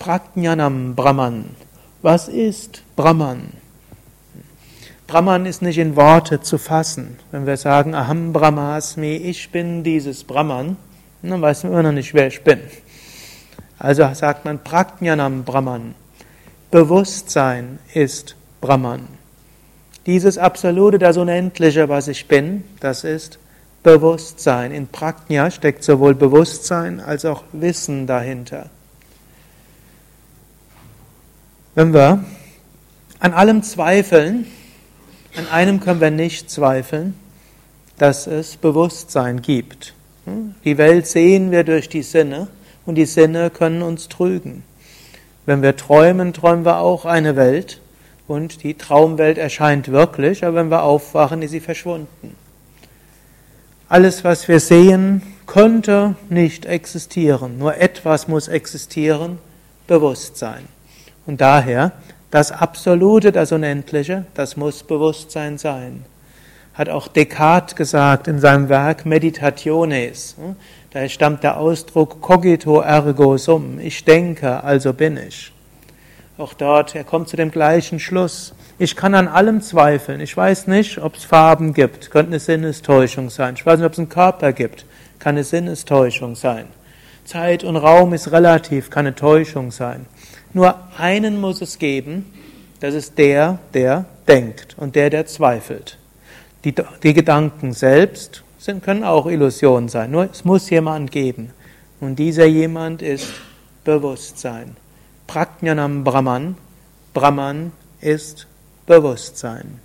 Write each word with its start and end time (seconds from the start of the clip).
Prajnanam 0.00 0.94
Brahman. 0.94 1.44
Was 2.00 2.26
ist 2.28 2.82
Brahman? 2.96 3.52
Brahman 5.06 5.44
ist 5.44 5.60
nicht 5.60 5.76
in 5.76 5.94
Worte 5.94 6.40
zu 6.40 6.56
fassen. 6.56 7.18
Wenn 7.32 7.44
wir 7.44 7.58
sagen 7.58 7.94
Aham 7.94 8.32
Brahmasmi, 8.32 9.16
ich 9.16 9.50
bin 9.50 9.84
dieses 9.84 10.24
Brahman, 10.24 10.78
dann 11.20 11.42
weiß 11.42 11.64
man 11.64 11.72
immer 11.72 11.82
noch 11.82 11.92
nicht, 11.92 12.14
wer 12.14 12.28
ich 12.28 12.42
bin. 12.42 12.60
Also 13.78 14.08
sagt 14.14 14.46
man 14.46 14.64
Prajnanam 14.64 15.44
Brahman. 15.44 15.94
Bewusstsein 16.70 17.78
ist 17.92 18.36
Brahman. 18.62 19.06
Dieses 20.06 20.38
Absolute, 20.38 20.98
das 20.98 21.18
Unendliche, 21.18 21.90
was 21.90 22.08
ich 22.08 22.26
bin, 22.26 22.64
das 22.80 23.04
ist 23.04 23.38
Bewusstsein. 23.82 24.72
In 24.72 24.88
Prajna 24.88 25.50
steckt 25.50 25.84
sowohl 25.84 26.14
Bewusstsein 26.14 27.00
als 27.00 27.26
auch 27.26 27.44
Wissen 27.52 28.06
dahinter. 28.06 28.70
Wenn 31.80 31.94
wir 31.94 32.22
an 33.20 33.32
allem 33.32 33.62
zweifeln, 33.62 34.44
an 35.34 35.48
einem 35.48 35.80
können 35.80 36.02
wir 36.02 36.10
nicht 36.10 36.50
zweifeln, 36.50 37.14
dass 37.96 38.26
es 38.26 38.58
Bewusstsein 38.58 39.40
gibt. 39.40 39.94
Die 40.66 40.76
Welt 40.76 41.06
sehen 41.06 41.50
wir 41.50 41.64
durch 41.64 41.88
die 41.88 42.02
Sinne 42.02 42.48
und 42.84 42.96
die 42.96 43.06
Sinne 43.06 43.48
können 43.48 43.80
uns 43.80 44.10
trügen. 44.10 44.62
Wenn 45.46 45.62
wir 45.62 45.74
träumen, 45.74 46.34
träumen 46.34 46.66
wir 46.66 46.80
auch 46.80 47.06
eine 47.06 47.34
Welt 47.36 47.80
und 48.28 48.62
die 48.62 48.74
Traumwelt 48.74 49.38
erscheint 49.38 49.88
wirklich, 49.88 50.44
aber 50.44 50.56
wenn 50.56 50.70
wir 50.70 50.82
aufwachen, 50.82 51.40
ist 51.40 51.52
sie 51.52 51.60
verschwunden. 51.60 52.36
Alles, 53.88 54.22
was 54.22 54.48
wir 54.48 54.60
sehen, 54.60 55.22
könnte 55.46 56.14
nicht 56.28 56.66
existieren. 56.66 57.56
Nur 57.56 57.78
etwas 57.78 58.28
muss 58.28 58.48
existieren, 58.48 59.38
Bewusstsein. 59.86 60.68
Und 61.30 61.40
daher, 61.40 61.92
das 62.32 62.50
Absolute, 62.50 63.30
das 63.30 63.52
Unendliche, 63.52 64.24
das 64.34 64.56
muss 64.56 64.82
Bewusstsein 64.82 65.58
sein. 65.58 66.04
Hat 66.74 66.88
auch 66.88 67.06
Descartes 67.06 67.76
gesagt 67.76 68.26
in 68.26 68.40
seinem 68.40 68.68
Werk 68.68 69.06
Meditationes. 69.06 70.34
Daher 70.90 71.08
stammt 71.08 71.44
der 71.44 71.58
Ausdruck 71.58 72.20
cogito 72.20 72.80
ergo 72.80 73.36
sum. 73.36 73.78
Ich 73.78 74.04
denke, 74.04 74.64
also 74.64 74.92
bin 74.92 75.18
ich. 75.18 75.52
Auch 76.36 76.52
dort, 76.52 76.96
er 76.96 77.04
kommt 77.04 77.28
zu 77.28 77.36
dem 77.36 77.52
gleichen 77.52 78.00
Schluss. 78.00 78.52
Ich 78.80 78.96
kann 78.96 79.14
an 79.14 79.28
allem 79.28 79.62
zweifeln. 79.62 80.18
Ich 80.18 80.36
weiß 80.36 80.66
nicht, 80.66 80.98
ob 80.98 81.14
es 81.14 81.22
Farben 81.22 81.74
gibt. 81.74 82.10
Könnte 82.10 82.30
eine 82.30 82.40
Sinnestäuschung 82.40 83.30
sein. 83.30 83.54
Ich 83.54 83.64
weiß 83.64 83.78
nicht, 83.78 83.86
ob 83.86 83.92
es 83.92 84.00
einen 84.00 84.08
Körper 84.08 84.52
gibt. 84.52 84.84
Kann 85.20 85.36
eine 85.36 85.44
Sinnestäuschung 85.44 86.34
sein. 86.34 86.66
Zeit 87.24 87.64
und 87.64 87.76
Raum 87.76 88.12
ist 88.12 88.32
relativ, 88.32 88.90
kann 88.90 89.06
eine 89.06 89.14
Täuschung 89.14 89.70
sein. 89.70 90.06
Nur 90.52 90.76
einen 90.98 91.40
muss 91.40 91.60
es 91.60 91.78
geben. 91.78 92.32
Das 92.80 92.94
ist 92.94 93.18
der, 93.18 93.58
der 93.74 94.06
denkt 94.26 94.76
und 94.78 94.96
der, 94.96 95.10
der 95.10 95.26
zweifelt. 95.26 95.98
Die, 96.64 96.74
die 97.02 97.14
Gedanken 97.14 97.72
selbst 97.72 98.42
sind, 98.58 98.82
können 98.82 99.04
auch 99.04 99.26
Illusionen 99.26 99.88
sein. 99.88 100.10
Nur 100.10 100.28
es 100.30 100.44
muss 100.44 100.68
jemand 100.70 101.10
geben. 101.10 101.50
Und 102.00 102.18
dieser 102.18 102.46
jemand 102.46 103.02
ist 103.02 103.32
Bewusstsein. 103.84 104.76
Prajnanam 105.26 106.04
Brahman. 106.04 106.56
Brahman 107.14 107.72
ist 108.00 108.46
Bewusstsein. 108.86 109.80